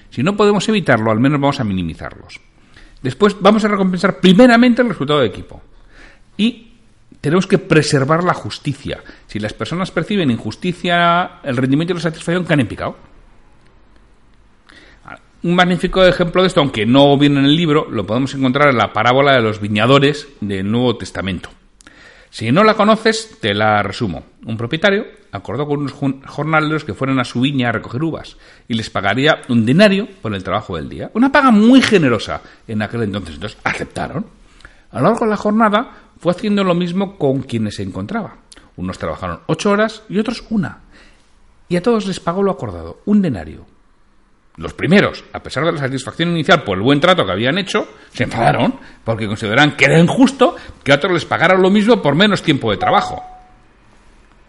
Si 0.10 0.24
no 0.24 0.36
podemos 0.36 0.68
evitarlo, 0.68 1.12
al 1.12 1.20
menos 1.20 1.40
vamos 1.40 1.60
a 1.60 1.64
minimizarlos. 1.64 2.42
Después 3.04 3.36
vamos 3.40 3.64
a 3.64 3.68
recompensar 3.68 4.20
primeramente 4.20 4.82
el 4.82 4.90
resultado 4.90 5.20
de 5.20 5.28
equipo. 5.28 5.62
Y 6.36 6.72
tenemos 7.22 7.46
que 7.46 7.60
preservar 7.60 8.24
la 8.24 8.34
justicia. 8.34 9.04
Si 9.28 9.38
las 9.38 9.54
personas 9.54 9.92
perciben 9.92 10.32
injusticia, 10.32 11.42
el 11.44 11.58
rendimiento 11.58 11.94
y 11.94 11.98
la 11.98 12.02
satisfacción 12.02 12.44
que 12.44 12.54
han 12.54 12.66
picado 12.66 13.13
un 15.44 15.56
magnífico 15.56 16.04
ejemplo 16.04 16.42
de 16.42 16.48
esto, 16.48 16.62
aunque 16.62 16.86
no 16.86 17.18
viene 17.18 17.40
en 17.40 17.46
el 17.46 17.56
libro, 17.56 17.88
lo 17.92 18.06
podemos 18.06 18.34
encontrar 18.34 18.70
en 18.70 18.78
la 18.78 18.94
parábola 18.94 19.34
de 19.34 19.42
los 19.42 19.60
viñadores 19.60 20.28
del 20.40 20.70
Nuevo 20.72 20.96
Testamento. 20.96 21.50
Si 22.30 22.52
no 22.52 22.64
la 22.64 22.74
conoces, 22.74 23.38
te 23.40 23.54
la 23.54 23.84
resumo. 23.84 24.24
Un 24.46 24.58
propietario 24.58 25.06
acordó 25.32 25.68
con 25.68 25.82
unos 25.82 25.94
jornaleros 26.26 26.84
que 26.84 26.94
fueran 26.94 27.20
a 27.20 27.26
su 27.26 27.42
viña 27.42 27.70
a 27.70 27.74
recoger 27.74 28.04
uvas 28.04 28.38
y 28.68 28.74
les 28.74 28.90
pagaría 28.90 29.42
un 29.50 29.66
denario 29.66 30.08
por 30.22 30.34
el 30.34 30.44
trabajo 30.44 30.78
del 30.78 30.90
día. 30.90 31.12
Una 31.14 31.32
paga 31.32 31.52
muy 31.52 31.82
generosa 31.82 32.42
en 32.68 32.82
aquel 32.82 33.04
entonces. 33.04 33.36
Entonces 33.36 33.60
aceptaron. 33.64 34.26
A 34.92 34.98
lo 34.98 35.10
largo 35.10 35.26
de 35.26 35.32
la 35.32 35.38
jornada 35.38 35.92
fue 36.20 36.32
haciendo 36.32 36.64
lo 36.64 36.74
mismo 36.74 37.18
con 37.18 37.44
quienes 37.44 37.76
se 37.76 37.84
encontraba. 37.84 38.38
Unos 38.78 38.98
trabajaron 38.98 39.42
ocho 39.48 39.70
horas 39.70 40.04
y 40.10 40.18
otros 40.18 40.44
una. 40.50 40.80
Y 41.70 41.76
a 41.76 41.84
todos 41.84 42.08
les 42.08 42.20
pagó 42.20 42.42
lo 42.42 42.52
acordado, 42.52 43.02
un 43.06 43.22
denario. 43.22 43.73
Los 44.56 44.74
primeros, 44.74 45.24
a 45.34 45.42
pesar 45.42 45.66
de 45.66 45.72
la 45.72 45.80
satisfacción 45.80 46.30
inicial 46.30 46.64
por 46.64 46.78
el 46.78 46.84
buen 46.84 47.00
trato 47.00 47.26
que 47.26 47.32
habían 47.32 47.58
hecho, 47.58 47.88
se 48.12 48.24
enfadaron 48.24 48.80
porque 49.04 49.28
consideraban 49.28 49.76
que 49.76 49.86
era 49.86 50.00
injusto 50.00 50.56
que 50.84 50.92
a 50.92 50.96
otros 50.96 51.14
les 51.14 51.26
pagaran 51.26 51.62
lo 51.62 51.72
mismo 51.72 52.02
por 52.02 52.14
menos 52.14 52.44
tiempo 52.44 52.70
de 52.70 52.78
trabajo. 52.78 53.24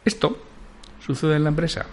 Esto 0.05 0.37
sucede 1.05 1.37
en 1.37 1.45
la 1.45 1.49
empresa. 1.49 1.87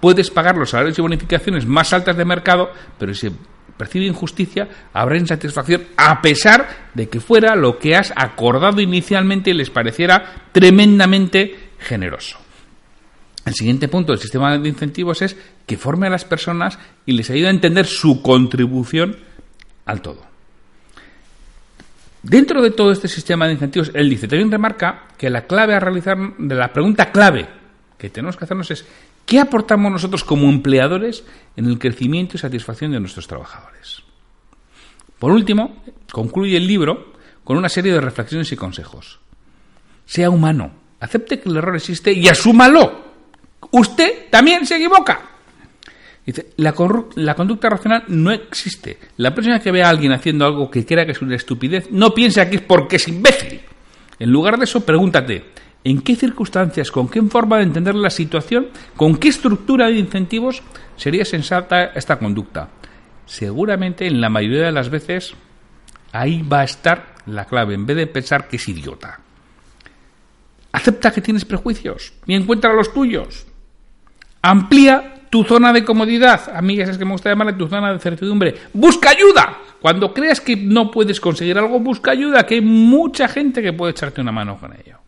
Puedes 0.00 0.30
pagar 0.30 0.56
los 0.56 0.70
salarios 0.70 0.96
y 0.98 1.02
bonificaciones 1.02 1.66
más 1.66 1.92
altas 1.92 2.16
de 2.16 2.24
mercado, 2.24 2.70
pero 2.98 3.12
si 3.14 3.32
percibe 3.76 4.06
injusticia, 4.06 4.68
habrá 4.92 5.18
insatisfacción 5.18 5.86
a 5.96 6.22
pesar 6.22 6.68
de 6.94 7.08
que 7.08 7.18
fuera 7.18 7.56
lo 7.56 7.78
que 7.78 7.96
has 7.96 8.12
acordado 8.14 8.80
inicialmente 8.80 9.50
y 9.50 9.54
les 9.54 9.70
pareciera 9.70 10.48
tremendamente 10.52 11.70
generoso. 11.80 12.45
El 13.46 13.54
siguiente 13.54 13.88
punto 13.88 14.12
del 14.12 14.20
sistema 14.20 14.58
de 14.58 14.68
incentivos 14.68 15.22
es 15.22 15.36
que 15.64 15.78
forme 15.78 16.08
a 16.08 16.10
las 16.10 16.26
personas 16.26 16.78
y 17.06 17.12
les 17.12 17.30
ayude 17.30 17.46
a 17.46 17.50
entender 17.50 17.86
su 17.86 18.20
contribución 18.20 19.16
al 19.86 20.02
todo. 20.02 20.26
Dentro 22.22 22.60
de 22.60 22.72
todo 22.72 22.92
este 22.92 23.08
sistema 23.08 23.46
de 23.46 23.54
incentivos, 23.54 23.90
él 23.94 24.10
dice, 24.10 24.28
también 24.28 24.50
remarca 24.50 25.04
que 25.16 25.30
la 25.30 25.46
clave 25.46 25.74
a 25.74 25.80
realizar, 25.80 26.18
de 26.36 26.54
la 26.54 26.72
pregunta 26.72 27.10
clave 27.12 27.48
que 27.96 28.10
tenemos 28.10 28.36
que 28.36 28.44
hacernos 28.44 28.70
es, 28.70 28.84
¿Qué 29.26 29.40
aportamos 29.40 29.90
nosotros 29.90 30.22
como 30.22 30.48
empleadores 30.48 31.24
en 31.56 31.66
el 31.66 31.80
crecimiento 31.80 32.36
y 32.36 32.38
satisfacción 32.38 32.92
de 32.92 33.00
nuestros 33.00 33.26
trabajadores? 33.26 34.04
Por 35.18 35.32
último, 35.32 35.82
concluye 36.12 36.56
el 36.56 36.66
libro 36.66 37.12
con 37.42 37.56
una 37.56 37.68
serie 37.68 37.92
de 37.92 38.00
reflexiones 38.00 38.52
y 38.52 38.56
consejos. 38.56 39.18
Sea 40.04 40.30
humano, 40.30 40.70
acepte 41.00 41.40
que 41.40 41.48
el 41.48 41.56
error 41.56 41.74
existe 41.74 42.12
y 42.12 42.28
asúmalo. 42.28 43.05
Usted 43.76 44.30
también 44.30 44.64
se 44.64 44.76
equivoca. 44.76 45.20
Dice, 46.24 46.46
la, 46.56 46.74
la, 47.16 47.34
conducta 47.34 47.68
racional 47.68 48.04
no 48.08 48.30
existe. 48.30 48.98
La 49.18 49.34
persona 49.34 49.60
que 49.60 49.70
vea 49.70 49.86
a 49.86 49.90
alguien 49.90 50.12
haciendo 50.12 50.46
algo 50.46 50.70
que 50.70 50.86
crea 50.86 51.04
que 51.04 51.12
es 51.12 51.20
una 51.20 51.36
estupidez, 51.36 51.90
no 51.90 52.14
piensa 52.14 52.48
que 52.48 52.56
es 52.56 52.62
porque 52.62 52.96
es 52.96 53.06
imbécil. 53.06 53.60
En 54.18 54.30
lugar 54.30 54.56
de 54.56 54.64
eso, 54.64 54.86
pregúntate, 54.86 55.44
¿en 55.84 56.00
qué 56.00 56.16
circunstancias, 56.16 56.90
con 56.90 57.06
qué 57.06 57.20
forma 57.24 57.58
de 57.58 57.64
entender 57.64 57.94
la 57.94 58.08
situación, 58.08 58.68
con 58.96 59.18
qué 59.18 59.28
estructura 59.28 59.88
de 59.88 59.98
incentivos 59.98 60.62
sería 60.96 61.26
sensata 61.26 61.84
esta 61.94 62.18
conducta? 62.18 62.70
Seguramente, 63.26 64.06
en 64.06 64.22
la 64.22 64.30
mayoría 64.30 64.64
de 64.64 64.72
las 64.72 64.88
veces, 64.88 65.34
ahí 66.12 66.40
va 66.40 66.60
a 66.60 66.64
estar 66.64 67.16
la 67.26 67.44
clave, 67.44 67.74
en 67.74 67.84
vez 67.84 67.98
de 67.98 68.06
pensar 68.06 68.48
que 68.48 68.56
es 68.56 68.66
idiota. 68.66 69.20
Acepta 70.72 71.10
que 71.10 71.20
tienes 71.20 71.44
prejuicios 71.44 72.14
y 72.26 72.34
encuentra 72.34 72.72
los 72.72 72.94
tuyos. 72.94 73.45
Amplía 74.46 75.24
tu 75.28 75.42
zona 75.42 75.72
de 75.72 75.82
comodidad, 75.84 76.54
amigas, 76.54 76.90
es 76.90 76.98
que 76.98 77.04
me 77.04 77.10
gusta 77.10 77.30
llamarle 77.30 77.54
tu 77.54 77.66
zona 77.66 77.92
de 77.92 77.98
certidumbre. 77.98 78.54
Busca 78.72 79.10
ayuda. 79.10 79.58
Cuando 79.80 80.14
creas 80.14 80.40
que 80.40 80.54
no 80.54 80.88
puedes 80.88 81.20
conseguir 81.20 81.58
algo, 81.58 81.80
busca 81.80 82.12
ayuda, 82.12 82.46
que 82.46 82.54
hay 82.54 82.60
mucha 82.60 83.26
gente 83.26 83.60
que 83.60 83.72
puede 83.72 83.90
echarte 83.90 84.20
una 84.20 84.30
mano 84.30 84.56
con 84.56 84.72
ello. 84.72 84.98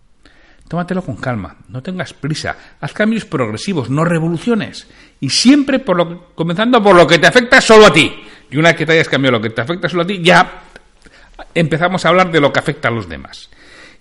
Tómatelo 0.66 1.02
con 1.02 1.18
calma, 1.18 1.54
no 1.68 1.80
tengas 1.84 2.14
prisa, 2.14 2.56
haz 2.80 2.92
cambios 2.92 3.26
progresivos, 3.26 3.88
no 3.90 4.04
revoluciones. 4.04 4.88
Y 5.20 5.30
siempre 5.30 5.78
por 5.78 5.96
lo, 5.96 6.34
comenzando 6.34 6.82
por 6.82 6.96
lo 6.96 7.06
que 7.06 7.20
te 7.20 7.28
afecta 7.28 7.60
solo 7.60 7.86
a 7.86 7.92
ti. 7.92 8.12
Y 8.50 8.56
una 8.56 8.70
vez 8.70 8.78
que 8.78 8.86
te 8.86 8.94
hayas 8.94 9.08
cambiado 9.08 9.36
lo 9.36 9.40
que 9.40 9.50
te 9.50 9.60
afecta 9.60 9.88
solo 9.88 10.02
a 10.02 10.06
ti, 10.06 10.20
ya 10.20 10.62
empezamos 11.54 12.04
a 12.04 12.08
hablar 12.08 12.32
de 12.32 12.40
lo 12.40 12.52
que 12.52 12.58
afecta 12.58 12.88
a 12.88 12.90
los 12.90 13.08
demás. 13.08 13.50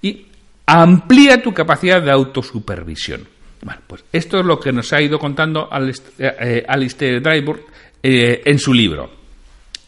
Y 0.01 0.25
amplía 0.65 1.43
tu 1.43 1.53
capacidad 1.53 2.01
de 2.01 2.09
autosupervisión. 2.09 3.36
Bueno, 3.61 3.81
pues 3.87 4.03
esto 4.11 4.39
es 4.39 4.45
lo 4.45 4.59
que 4.59 4.71
nos 4.71 4.93
ha 4.93 5.01
ido 5.01 5.17
contando 5.17 5.67
Alistair, 5.71 6.35
eh, 6.39 6.65
Alistair 6.67 7.21
eh, 8.03 8.41
en 8.45 8.59
su 8.59 8.73
libro. 8.73 9.17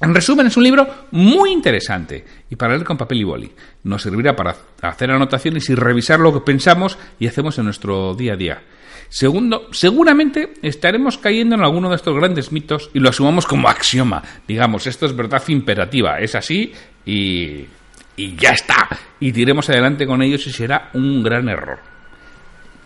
En 0.01 0.15
resumen, 0.15 0.47
es 0.47 0.55
un 0.55 0.63
libro 0.63 0.87
muy 1.11 1.51
interesante 1.51 2.23
y 2.49 2.55
para 2.55 2.73
leer 2.73 2.85
con 2.85 2.97
papel 2.97 3.19
y 3.19 3.23
boli. 3.25 3.51
Nos 3.83 4.01
servirá 4.01 4.33
para 4.33 4.55
hacer 4.81 5.11
anotaciones 5.11 5.69
y 5.69 5.75
revisar 5.75 6.19
lo 6.19 6.33
que 6.33 6.39
pensamos 6.39 6.97
y 7.19 7.27
hacemos 7.27 7.57
en 7.57 7.65
nuestro 7.65 8.15
día 8.15 8.33
a 8.33 8.37
día. 8.37 8.61
Segundo, 9.09 9.67
seguramente 9.71 10.53
estaremos 10.61 11.17
cayendo 11.17 11.55
en 11.55 11.63
alguno 11.63 11.89
de 11.89 11.97
estos 11.97 12.15
grandes 12.15 12.51
mitos 12.51 12.91
y 12.93 12.99
lo 12.99 13.09
asumamos 13.09 13.45
como 13.45 13.67
axioma. 13.67 14.23
Digamos, 14.47 14.87
esto 14.87 15.05
es 15.05 15.15
verdad 15.15 15.43
imperativa, 15.47 16.19
es 16.19 16.33
así 16.35 16.71
y, 17.05 17.65
y 18.15 18.35
ya 18.37 18.51
está. 18.51 18.87
Y 19.19 19.33
tiremos 19.33 19.69
adelante 19.69 20.07
con 20.07 20.21
ellos 20.21 20.47
y 20.47 20.53
será 20.53 20.91
un 20.93 21.23
gran 21.23 21.49
error. 21.49 21.88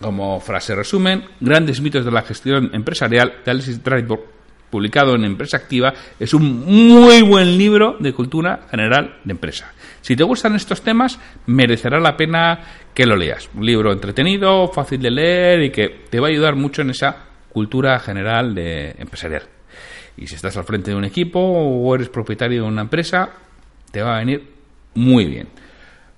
Como 0.03 0.41
frase 0.41 0.75
resumen, 0.75 1.23
Grandes 1.39 1.79
mitos 1.79 2.03
de 2.03 2.11
la 2.11 2.23
gestión 2.23 2.71
empresarial 2.73 3.35
de 3.45 3.51
Alexis 3.51 3.81
Dryburg, 3.81 4.25
publicado 4.69 5.15
en 5.15 5.23
Empresa 5.23 5.55
Activa, 5.55 5.93
es 6.19 6.33
un 6.33 6.65
muy 6.65 7.21
buen 7.21 7.57
libro 7.57 7.95
de 8.01 8.11
cultura 8.11 8.67
general 8.69 9.21
de 9.23 9.31
empresa. 9.31 9.71
Si 10.01 10.17
te 10.17 10.25
gustan 10.25 10.55
estos 10.55 10.81
temas, 10.81 11.17
merecerá 11.45 12.01
la 12.01 12.17
pena 12.17 12.59
que 12.93 13.05
lo 13.05 13.15
leas. 13.15 13.49
Un 13.55 13.65
libro 13.65 13.93
entretenido, 13.93 14.67
fácil 14.67 15.01
de 15.01 15.09
leer 15.09 15.63
y 15.63 15.69
que 15.69 16.01
te 16.09 16.19
va 16.19 16.27
a 16.27 16.31
ayudar 16.31 16.57
mucho 16.57 16.81
en 16.81 16.89
esa 16.89 17.15
cultura 17.53 17.97
general 17.99 18.53
de 18.53 18.95
empresarial. 18.97 19.43
Y 20.17 20.27
si 20.27 20.35
estás 20.35 20.57
al 20.57 20.65
frente 20.65 20.91
de 20.91 20.97
un 20.97 21.05
equipo 21.05 21.39
o 21.39 21.95
eres 21.95 22.09
propietario 22.09 22.63
de 22.63 22.67
una 22.67 22.81
empresa, 22.81 23.29
te 23.89 24.01
va 24.01 24.17
a 24.17 24.19
venir 24.19 24.51
muy 24.95 25.27
bien. 25.27 25.47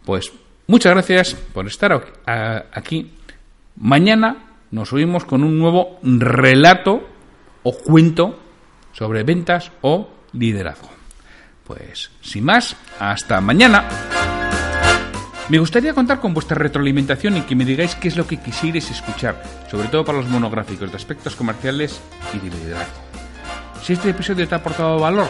Pues 0.04 0.34
muchas 0.66 0.92
gracias 0.92 1.36
por 1.36 1.68
estar 1.68 2.04
aquí 2.26 3.12
Mañana 3.78 4.38
nos 4.72 4.94
oímos 4.94 5.26
con 5.26 5.44
un 5.44 5.60
nuevo 5.60 6.00
relato 6.02 7.08
o 7.64 7.78
cuento 7.78 8.40
sobre 8.94 9.24
ventas 9.24 9.72
o 9.82 10.10
liderazgo. 10.34 10.90
Pues, 11.66 12.12
sin 12.22 12.46
más, 12.46 12.76
hasta 13.00 13.42
mañana. 13.42 13.86
Me 15.50 15.60
gustaría 15.60 15.94
contar 15.94 16.20
con 16.20 16.34
vuestra 16.34 16.58
retroalimentación 16.58 17.38
y 17.38 17.42
que 17.42 17.56
me 17.56 17.66
digáis 17.66 17.96
qué 17.96 18.08
es 18.08 18.18
lo 18.18 18.26
que 18.26 18.38
quisierais 18.38 18.90
escuchar, 18.90 19.44
sobre 19.70 19.90
todo 19.90 20.06
para 20.06 20.20
los 20.20 20.30
monográficos 20.30 20.90
de 20.90 20.98
aspectos 20.98 21.36
comerciales 21.36 22.02
y 22.34 22.40
de 22.40 22.56
liderazgo. 22.56 23.02
Si 23.84 23.94
este 23.94 24.10
episodio 24.10 24.48
te 24.48 24.56
ha 24.56 24.60
aportado 24.60 25.00
valor, 25.00 25.30